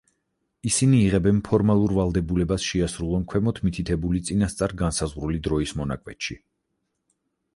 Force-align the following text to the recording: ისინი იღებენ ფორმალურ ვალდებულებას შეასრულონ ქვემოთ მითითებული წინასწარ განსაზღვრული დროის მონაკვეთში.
ისინი 0.67 1.01
იღებენ 1.09 1.41
ფორმალურ 1.47 1.93
ვალდებულებას 1.97 2.65
შეასრულონ 2.69 3.27
ქვემოთ 3.33 3.61
მითითებული 3.67 4.23
წინასწარ 4.29 4.73
განსაზღვრული 4.81 5.43
დროის 5.49 5.75
მონაკვეთში. 5.83 6.41